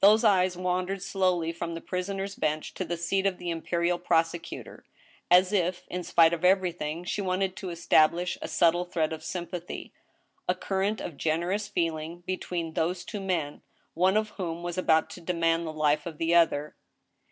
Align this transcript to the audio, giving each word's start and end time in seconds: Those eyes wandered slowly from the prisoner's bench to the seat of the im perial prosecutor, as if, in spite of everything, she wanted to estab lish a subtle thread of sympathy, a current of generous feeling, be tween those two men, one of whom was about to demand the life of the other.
Those 0.00 0.24
eyes 0.24 0.56
wandered 0.56 1.02
slowly 1.04 1.52
from 1.52 1.74
the 1.76 1.80
prisoner's 1.80 2.34
bench 2.34 2.74
to 2.74 2.84
the 2.84 2.96
seat 2.96 3.26
of 3.26 3.38
the 3.38 3.52
im 3.52 3.62
perial 3.62 4.02
prosecutor, 4.02 4.84
as 5.30 5.52
if, 5.52 5.86
in 5.88 6.02
spite 6.02 6.32
of 6.32 6.44
everything, 6.44 7.04
she 7.04 7.20
wanted 7.20 7.54
to 7.54 7.68
estab 7.68 8.10
lish 8.10 8.36
a 8.42 8.48
subtle 8.48 8.84
thread 8.84 9.12
of 9.12 9.22
sympathy, 9.22 9.92
a 10.48 10.54
current 10.56 11.00
of 11.00 11.16
generous 11.16 11.68
feeling, 11.68 12.24
be 12.26 12.36
tween 12.36 12.72
those 12.72 13.04
two 13.04 13.20
men, 13.20 13.62
one 13.94 14.16
of 14.16 14.30
whom 14.30 14.64
was 14.64 14.78
about 14.78 15.10
to 15.10 15.20
demand 15.20 15.64
the 15.64 15.72
life 15.72 16.06
of 16.06 16.18
the 16.18 16.34
other. 16.34 16.74